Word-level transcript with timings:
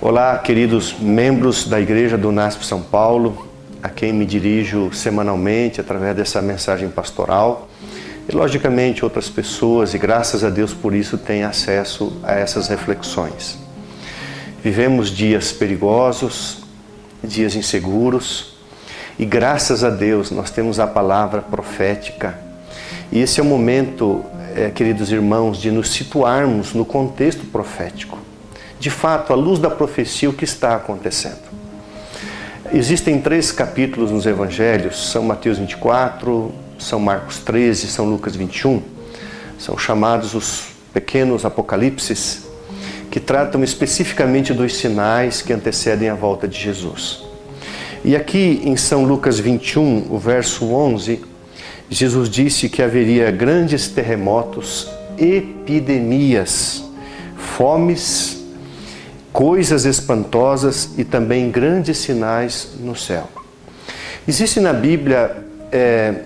Olá, 0.00 0.38
queridos 0.38 0.94
membros 1.00 1.66
da 1.66 1.80
Igreja 1.80 2.16
do 2.16 2.30
NASP 2.30 2.64
São 2.64 2.80
Paulo, 2.80 3.48
a 3.82 3.88
quem 3.88 4.12
me 4.12 4.24
dirijo 4.24 4.92
semanalmente 4.92 5.80
através 5.80 6.14
dessa 6.14 6.40
mensagem 6.40 6.88
pastoral. 6.88 7.68
E, 8.28 8.32
logicamente, 8.32 9.02
outras 9.02 9.28
pessoas, 9.28 9.94
e 9.94 9.98
graças 9.98 10.44
a 10.44 10.50
Deus 10.50 10.72
por 10.72 10.94
isso, 10.94 11.18
têm 11.18 11.42
acesso 11.42 12.16
a 12.22 12.32
essas 12.34 12.68
reflexões. 12.68 13.58
Vivemos 14.62 15.10
dias 15.10 15.50
perigosos, 15.50 16.58
dias 17.24 17.56
inseguros, 17.56 18.54
e 19.18 19.24
graças 19.24 19.82
a 19.82 19.90
Deus 19.90 20.30
nós 20.30 20.52
temos 20.52 20.78
a 20.78 20.86
palavra 20.86 21.42
profética. 21.42 22.38
E 23.10 23.18
esse 23.18 23.40
é 23.40 23.42
o 23.42 23.46
momento, 23.46 24.24
é, 24.54 24.70
queridos 24.70 25.10
irmãos, 25.10 25.58
de 25.60 25.72
nos 25.72 25.90
situarmos 25.90 26.72
no 26.72 26.84
contexto 26.84 27.44
profético 27.46 28.27
de 28.78 28.90
fato, 28.90 29.32
à 29.32 29.36
luz 29.36 29.58
da 29.58 29.70
profecia, 29.70 30.30
o 30.30 30.32
que 30.32 30.44
está 30.44 30.76
acontecendo. 30.76 31.48
Existem 32.72 33.20
três 33.20 33.50
capítulos 33.50 34.10
nos 34.10 34.26
evangelhos, 34.26 35.10
São 35.10 35.22
Mateus 35.22 35.58
24, 35.58 36.52
São 36.78 37.00
Marcos 37.00 37.38
13, 37.38 37.88
São 37.88 38.04
Lucas 38.04 38.36
21, 38.36 38.82
são 39.58 39.76
chamados 39.76 40.34
os 40.34 40.66
pequenos 40.92 41.44
apocalipses, 41.44 42.46
que 43.10 43.18
tratam 43.18 43.64
especificamente 43.64 44.52
dos 44.52 44.76
sinais 44.76 45.42
que 45.42 45.52
antecedem 45.52 46.08
a 46.08 46.14
volta 46.14 46.46
de 46.46 46.60
Jesus. 46.60 47.24
E 48.04 48.14
aqui 48.14 48.60
em 48.64 48.76
São 48.76 49.04
Lucas 49.04 49.40
21, 49.40 50.06
o 50.10 50.18
verso 50.18 50.66
11, 50.66 51.24
Jesus 51.90 52.28
disse 52.28 52.68
que 52.68 52.82
haveria 52.82 53.30
grandes 53.30 53.88
terremotos, 53.88 54.88
epidemias, 55.18 56.84
fomes 57.36 58.37
coisas 59.38 59.84
espantosas 59.84 60.90
e 60.98 61.04
também 61.04 61.48
grandes 61.48 61.98
sinais 61.98 62.70
no 62.80 62.96
céu. 62.96 63.28
Existe 64.26 64.58
na 64.58 64.72
Bíblia 64.72 65.44
é, 65.70 66.22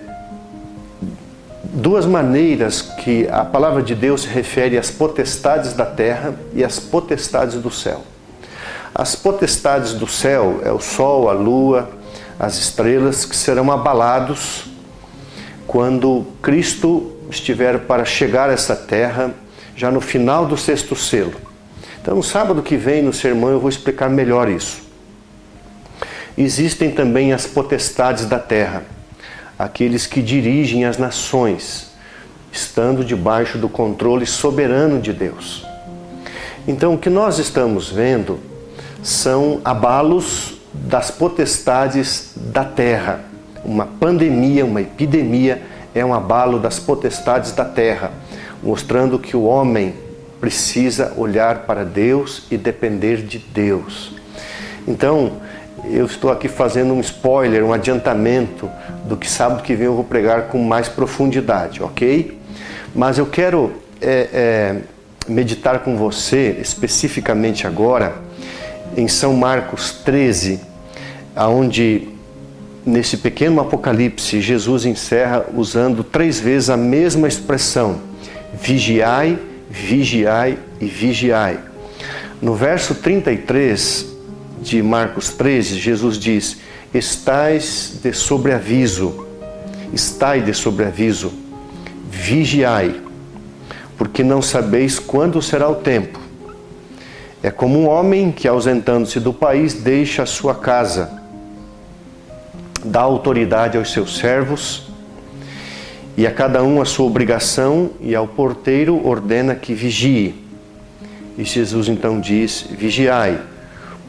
duas 1.61 2.07
maneiras 2.07 2.81
que 2.81 3.27
a 3.29 3.45
palavra 3.45 3.83
de 3.83 3.93
Deus 3.93 4.23
se 4.23 4.29
refere 4.29 4.79
às 4.79 4.89
potestades 4.89 5.73
da 5.73 5.85
terra 5.85 6.33
e 6.55 6.63
às 6.63 6.79
potestades 6.79 7.61
do 7.61 7.69
céu. 7.69 8.01
As 8.95 9.15
potestades 9.15 9.93
do 9.93 10.07
céu 10.07 10.61
é 10.65 10.71
o 10.71 10.79
sol, 10.79 11.29
a 11.29 11.33
lua, 11.33 11.91
as 12.39 12.57
estrelas 12.57 13.25
que 13.25 13.35
serão 13.35 13.71
abalados 13.71 14.65
quando 15.67 16.25
Cristo 16.41 17.15
estiver 17.29 17.81
para 17.81 18.05
chegar 18.05 18.49
a 18.49 18.53
essa 18.53 18.75
terra, 18.75 19.35
já 19.75 19.91
no 19.91 20.01
final 20.01 20.47
do 20.47 20.57
sexto 20.57 20.95
selo. 20.95 21.52
Então, 22.03 22.17
no 22.17 22.23
sábado 22.23 22.61
que 22.61 22.75
vem, 22.75 23.01
no 23.01 23.13
sermão, 23.13 23.49
eu 23.49 23.61
vou 23.61 23.69
explicar 23.69 24.09
melhor 24.09 24.49
isso. 24.49 24.81
Existem 26.37 26.91
também 26.91 27.31
as 27.31 27.47
potestades 27.47 28.25
da 28.25 28.37
terra, 28.37 28.83
aqueles 29.57 30.05
que 30.05 30.21
dirigem 30.21 30.83
as 30.83 30.97
nações, 30.97 31.93
estando 32.51 33.05
debaixo 33.05 33.57
do 33.57 33.69
controle 33.69 34.25
soberano 34.25 34.99
de 34.99 35.13
Deus. 35.13 35.65
Então, 36.67 36.95
o 36.95 36.97
que 36.97 37.09
nós 37.09 37.39
estamos 37.39 37.89
vendo 37.89 38.37
são 39.01 39.61
abalos 39.63 40.55
das 40.73 41.09
potestades 41.09 42.33
da 42.35 42.65
terra. 42.65 43.21
Uma 43.63 43.85
pandemia, 43.85 44.65
uma 44.65 44.81
epidemia 44.81 45.61
é 45.95 46.03
um 46.03 46.13
abalo 46.13 46.59
das 46.59 46.79
potestades 46.79 47.53
da 47.53 47.63
terra, 47.63 48.11
mostrando 48.61 49.17
que 49.17 49.37
o 49.37 49.43
homem 49.43 50.02
precisa 50.43 51.13
olhar 51.15 51.59
para 51.59 51.85
Deus 51.85 52.43
e 52.51 52.57
depender 52.57 53.21
de 53.21 53.37
Deus. 53.37 54.11
Então, 54.85 55.37
eu 55.85 56.05
estou 56.05 56.29
aqui 56.29 56.49
fazendo 56.49 56.93
um 56.93 56.99
spoiler, 56.99 57.63
um 57.63 57.71
adiantamento 57.71 58.69
do 59.05 59.15
que 59.15 59.29
sábado 59.29 59.63
que 59.63 59.73
vem 59.73 59.85
eu 59.85 59.95
vou 59.95 60.03
pregar 60.03 60.49
com 60.49 60.61
mais 60.61 60.89
profundidade, 60.89 61.81
ok? 61.81 62.37
Mas 62.93 63.17
eu 63.17 63.25
quero 63.25 63.71
é, 64.01 64.27
é, 64.33 64.75
meditar 65.29 65.79
com 65.79 65.95
você 65.95 66.57
especificamente 66.59 67.65
agora 67.65 68.13
em 68.97 69.07
São 69.07 69.33
Marcos 69.33 69.93
13, 70.03 70.59
aonde 71.33 72.09
nesse 72.85 73.15
pequeno 73.15 73.61
apocalipse 73.61 74.41
Jesus 74.41 74.85
encerra 74.85 75.45
usando 75.55 76.03
três 76.03 76.37
vezes 76.37 76.69
a 76.69 76.75
mesma 76.75 77.29
expressão: 77.29 78.01
vigiai 78.53 79.39
vigiai 79.73 80.59
e 80.79 80.85
vigiai. 80.85 81.59
No 82.39 82.53
verso 82.53 82.93
33 82.93 84.05
de 84.61 84.83
Marcos 84.83 85.29
13, 85.29 85.79
Jesus 85.79 86.19
diz: 86.19 86.57
Estais 86.93 87.99
de 88.03 88.13
sobreaviso, 88.13 89.27
estai 89.91 90.41
de 90.41 90.53
sobreaviso, 90.53 91.33
vigiai, 92.07 93.01
porque 93.97 94.23
não 94.23 94.43
sabeis 94.43 94.99
quando 94.99 95.41
será 95.41 95.67
o 95.67 95.75
tempo. 95.75 96.19
É 97.41 97.49
como 97.49 97.79
um 97.79 97.89
homem 97.89 98.31
que, 98.31 98.47
ausentando-se 98.47 99.19
do 99.19 99.33
país, 99.33 99.73
deixa 99.73 100.23
a 100.23 100.27
sua 100.27 100.55
casa, 100.55 101.11
dá 102.85 103.01
autoridade 103.01 103.77
aos 103.77 103.91
seus 103.91 104.17
servos 104.17 104.92
e 106.15 106.27
a 106.27 106.31
cada 106.31 106.63
um 106.63 106.81
a 106.81 106.85
sua 106.85 107.05
obrigação, 107.05 107.91
e 107.99 108.13
ao 108.13 108.27
porteiro 108.27 109.05
ordena 109.05 109.55
que 109.55 109.73
vigie. 109.73 110.35
E 111.37 111.43
Jesus 111.43 111.87
então 111.87 112.19
diz: 112.19 112.67
Vigiai, 112.69 113.39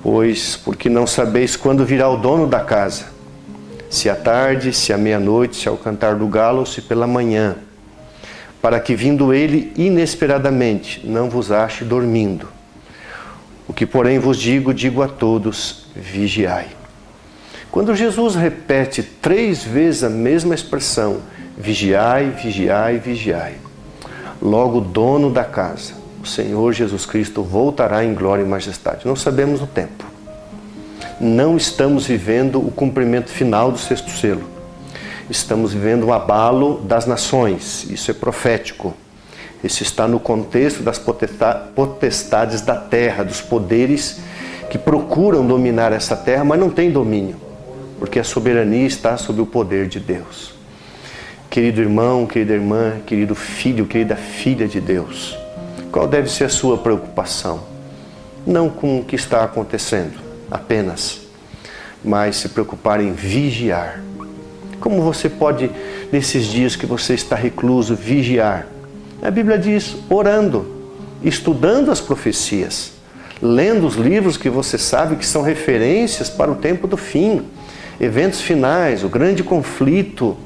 pois 0.02 0.56
porque 0.56 0.90
não 0.90 1.06
sabeis 1.06 1.56
quando 1.56 1.84
virá 1.84 2.08
o 2.08 2.16
dono 2.16 2.46
da 2.46 2.60
casa, 2.60 3.06
se 3.88 4.10
à 4.10 4.14
tarde, 4.14 4.72
se 4.72 4.92
à 4.92 4.98
meia-noite, 4.98 5.56
se 5.56 5.68
ao 5.68 5.76
cantar 5.76 6.16
do 6.16 6.26
galo 6.26 6.66
se 6.66 6.82
pela 6.82 7.06
manhã, 7.06 7.56
para 8.60 8.78
que 8.80 8.94
vindo 8.94 9.32
ele 9.32 9.72
inesperadamente 9.76 11.00
não 11.04 11.30
vos 11.30 11.50
ache 11.50 11.84
dormindo. 11.84 12.48
O 13.66 13.72
que, 13.72 13.86
porém, 13.86 14.18
vos 14.18 14.38
digo, 14.38 14.74
digo 14.74 15.02
a 15.02 15.08
todos: 15.08 15.86
vigiai. 15.96 16.66
Quando 17.70 17.94
Jesus 17.96 18.34
repete 18.34 19.02
três 19.02 19.64
vezes 19.64 20.04
a 20.04 20.10
mesma 20.10 20.54
expressão, 20.54 21.20
Vigiai, 21.56 22.30
vigiai, 22.30 22.98
vigiai. 22.98 23.54
Logo, 24.42 24.78
o 24.78 24.80
dono 24.80 25.30
da 25.30 25.44
casa, 25.44 25.94
o 26.22 26.26
Senhor 26.26 26.72
Jesus 26.72 27.06
Cristo, 27.06 27.42
voltará 27.42 28.04
em 28.04 28.12
glória 28.12 28.42
e 28.42 28.46
majestade. 28.46 29.06
Não 29.06 29.14
sabemos 29.14 29.62
o 29.62 29.66
tempo. 29.66 30.04
Não 31.20 31.56
estamos 31.56 32.06
vivendo 32.06 32.58
o 32.58 32.70
cumprimento 32.70 33.30
final 33.30 33.70
do 33.70 33.78
sexto 33.78 34.10
selo. 34.10 34.42
Estamos 35.30 35.72
vivendo 35.72 36.04
o 36.04 36.12
abalo 36.12 36.80
das 36.80 37.06
nações. 37.06 37.86
Isso 37.88 38.10
é 38.10 38.14
profético. 38.14 38.92
Isso 39.62 39.82
está 39.82 40.06
no 40.06 40.20
contexto 40.20 40.82
das 40.82 40.98
potestades 40.98 42.60
da 42.60 42.76
terra, 42.76 43.24
dos 43.24 43.40
poderes 43.40 44.20
que 44.68 44.76
procuram 44.76 45.46
dominar 45.46 45.92
essa 45.92 46.16
terra, 46.16 46.44
mas 46.44 46.58
não 46.58 46.68
têm 46.68 46.90
domínio, 46.90 47.36
porque 47.98 48.18
a 48.18 48.24
soberania 48.24 48.86
está 48.86 49.16
sob 49.16 49.40
o 49.40 49.46
poder 49.46 49.86
de 49.86 50.00
Deus. 50.00 50.53
Querido 51.54 51.80
irmão, 51.80 52.26
querida 52.26 52.52
irmã, 52.52 52.94
querido 53.06 53.32
filho, 53.32 53.86
querida 53.86 54.16
filha 54.16 54.66
de 54.66 54.80
Deus, 54.80 55.38
qual 55.92 56.08
deve 56.08 56.28
ser 56.28 56.42
a 56.42 56.48
sua 56.48 56.76
preocupação? 56.76 57.62
Não 58.44 58.68
com 58.68 58.98
o 58.98 59.04
que 59.04 59.14
está 59.14 59.44
acontecendo 59.44 60.18
apenas, 60.50 61.20
mas 62.04 62.38
se 62.38 62.48
preocupar 62.48 63.00
em 63.00 63.12
vigiar. 63.12 64.02
Como 64.80 65.00
você 65.00 65.28
pode, 65.28 65.70
nesses 66.10 66.46
dias 66.46 66.74
que 66.74 66.86
você 66.86 67.14
está 67.14 67.36
recluso, 67.36 67.94
vigiar? 67.94 68.66
A 69.22 69.30
Bíblia 69.30 69.56
diz: 69.56 69.94
orando, 70.10 70.66
estudando 71.22 71.92
as 71.92 72.00
profecias, 72.00 72.94
lendo 73.40 73.86
os 73.86 73.94
livros 73.94 74.36
que 74.36 74.50
você 74.50 74.76
sabe 74.76 75.14
que 75.14 75.24
são 75.24 75.42
referências 75.42 76.28
para 76.28 76.50
o 76.50 76.56
tempo 76.56 76.88
do 76.88 76.96
fim, 76.96 77.42
eventos 78.00 78.40
finais, 78.40 79.04
o 79.04 79.08
grande 79.08 79.44
conflito, 79.44 80.36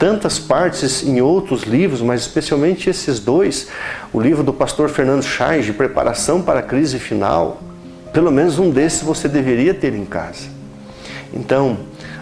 tantas 0.00 0.38
partes 0.38 1.02
em 1.02 1.20
outros 1.20 1.64
livros, 1.64 2.00
mas 2.00 2.22
especialmente 2.22 2.88
esses 2.88 3.20
dois, 3.20 3.68
o 4.14 4.18
livro 4.18 4.42
do 4.42 4.50
pastor 4.50 4.88
Fernando 4.88 5.22
Chaves, 5.22 5.66
de 5.66 5.74
preparação 5.74 6.40
para 6.40 6.60
a 6.60 6.62
crise 6.62 6.98
final, 6.98 7.60
pelo 8.10 8.32
menos 8.32 8.58
um 8.58 8.70
desses 8.70 9.02
você 9.02 9.28
deveria 9.28 9.74
ter 9.74 9.94
em 9.94 10.06
casa. 10.06 10.48
Então, 11.34 11.80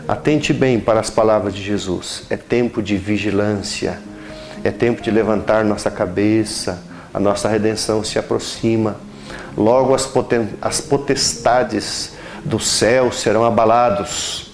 atente 0.08 0.52
bem 0.52 0.80
para 0.80 0.98
as 0.98 1.08
palavras 1.08 1.54
de 1.54 1.62
Jesus. 1.62 2.25
É 2.28 2.36
tempo 2.36 2.82
de 2.82 2.96
vigilância, 2.96 4.00
é 4.64 4.72
tempo 4.72 5.00
de 5.00 5.12
levantar 5.12 5.64
nossa 5.64 5.88
cabeça, 5.88 6.82
a 7.14 7.20
nossa 7.20 7.48
redenção 7.48 8.02
se 8.02 8.19
aproxima. 8.19 8.96
Logo 9.56 9.94
as 9.94 10.81
potestades 10.81 12.14
do 12.44 12.58
céu 12.58 13.12
serão 13.12 13.44
abalados 13.44 14.47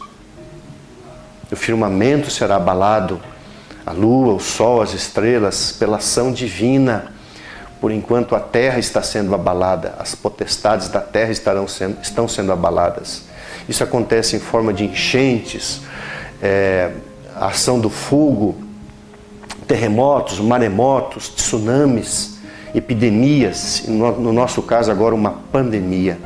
o 1.55 1.57
firmamento 1.57 2.31
será 2.31 2.57
abalado, 2.57 3.21
a 3.87 3.93
lua, 3.93 4.35
o 4.35 4.41
sol, 4.41 4.83
as 4.83 4.93
estrelas, 4.93 5.73
pela 5.73 5.99
ação 5.99 6.33
divina, 6.33 7.13
por 7.81 7.93
enquanto 7.93 8.35
a 8.35 8.41
terra 8.41 8.79
está 8.79 9.03
sendo 9.03 9.35
abalada, 9.35 9.95
as 9.99 10.15
potestades 10.15 10.89
da 10.89 11.01
terra 11.01 11.31
estarão 11.31 11.69
sendo, 11.69 11.99
estão 12.03 12.27
sendo 12.27 12.51
abaladas. 12.51 13.23
Isso 13.69 13.85
acontece 13.85 14.37
em 14.37 14.41
forma 14.41 14.73
de 14.73 14.85
enchentes, 14.85 15.83
é, 16.43 16.91
ação 17.37 17.79
do 17.79 17.89
fogo, 17.89 18.57
terremotos, 19.69 20.41
maremotos, 20.41 21.29
tsunamis, 21.29 22.39
epidemias, 22.75 23.85
no 23.87 24.33
nosso 24.33 24.61
caso 24.63 24.91
agora 24.91 25.15
uma 25.15 25.31
pandemia. 25.53 26.19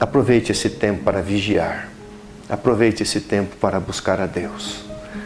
Aproveite 0.00 0.50
esse 0.50 0.68
tempo 0.68 1.04
para 1.04 1.20
vigiar. 1.20 1.97
Aproveite 2.48 3.02
esse 3.02 3.20
tempo 3.20 3.56
para 3.56 3.78
buscar 3.78 4.20
a 4.20 4.26
Deus. 4.26 4.84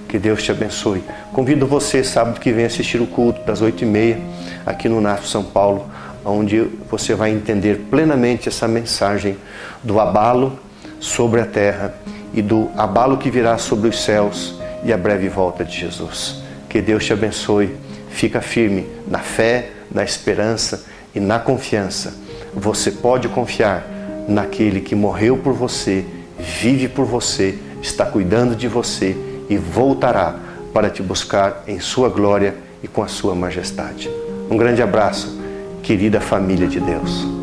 Que 0.09 0.19
Deus 0.19 0.43
te 0.43 0.51
abençoe. 0.51 1.03
Convido 1.33 1.67
você 1.67 2.03
sábado 2.03 2.41
que 2.41 2.53
vem 2.53 2.65
assistir 2.65 3.01
o 3.01 3.07
culto 3.07 3.43
das 3.45 3.61
oito 3.63 3.83
e 3.85 3.87
meia 3.87 4.21
aqui 4.67 4.89
no 4.89 5.01
NAF 5.01 5.29
São 5.29 5.45
Paulo, 5.45 5.89
onde 6.25 6.69
você 6.91 7.15
vai 7.15 7.31
entender 7.31 7.87
plenamente 7.91 8.49
essa 8.49 8.69
mensagem 8.69 9.37
do 9.83 9.99
abalo 10.01 10.59
sobre 11.01 11.41
a 11.41 11.47
terra 11.47 11.95
e 12.35 12.43
do 12.43 12.71
abalo 12.77 13.17
que 13.17 13.31
virá 13.31 13.57
sobre 13.59 13.89
os 13.89 14.03
céus 14.03 14.55
e 14.85 14.93
a 14.93 14.97
breve 14.97 15.29
volta 15.29 15.65
de 15.65 15.79
Jesus. 15.79 16.43
Que 16.69 16.81
Deus 16.81 17.05
te 17.05 17.13
abençoe. 17.13 17.77
Fica 18.11 18.41
firme 18.41 18.87
na 19.07 19.21
fé, 19.21 19.71
na 19.91 20.05
esperança 20.05 20.85
e 21.15 21.21
na 21.21 21.39
confiança. 21.39 22.15
Você 22.55 22.91
pode 22.91 23.29
confiar 23.29 23.87
naquele 24.29 24.81
que 24.81 24.95
morreu 24.95 25.39
por 25.39 25.53
você, 25.53 26.05
vive 26.43 26.89
por 26.89 27.05
você, 27.05 27.59
está 27.81 28.05
cuidando 28.05 28.57
de 28.57 28.67
você 28.67 29.17
e 29.49 29.57
voltará 29.57 30.35
para 30.73 30.91
te 30.91 31.03
buscar 31.03 31.63
em 31.67 31.79
sua 31.79 32.09
glória 32.09 32.55
e 32.83 32.89
com 32.89 33.03
a 33.03 33.09
sua 33.09 33.35
majestade. 33.35 34.11
Um 34.51 34.57
grande 34.57 34.83
abraço, 34.83 35.39
querida 35.83 36.21
família 36.21 36.67
de 36.67 36.81
Deus. 36.81 37.42